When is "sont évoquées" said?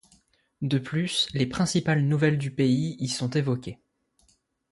3.07-3.77